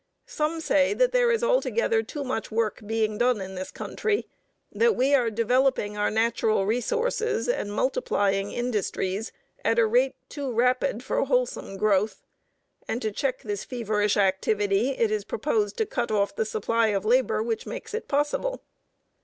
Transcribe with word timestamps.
Some 0.25 0.61
say 0.61 0.95
that 0.95 1.11
there 1.11 1.29
is 1.31 1.43
altogether 1.43 2.01
too 2.01 2.23
much 2.23 2.49
work 2.49 2.79
being 2.83 3.19
done 3.19 3.39
in 3.39 3.53
this 3.53 3.69
country 3.69 4.25
that 4.71 4.95
we 4.95 5.13
are 5.13 5.29
developing 5.29 5.95
our 5.95 6.09
natural 6.09 6.65
resources 6.65 7.47
and 7.47 7.71
multiplying 7.71 8.51
industries 8.51 9.31
at 9.63 9.77
a 9.77 9.85
rate 9.85 10.15
too 10.27 10.51
rapid 10.51 11.03
for 11.03 11.23
wholesome 11.25 11.77
growth; 11.77 12.23
and 12.87 12.99
to 13.03 13.11
check 13.11 13.43
this 13.43 13.63
feverish 13.63 14.17
activity 14.17 14.89
it 14.97 15.11
is 15.11 15.23
proposed 15.23 15.77
to 15.77 15.85
cut 15.85 16.09
off 16.09 16.35
the 16.35 16.45
supply 16.45 16.87
of 16.87 17.05
labor 17.05 17.43
which 17.43 17.67
makes 17.67 17.93
it 17.93 18.07
possible. 18.07 18.63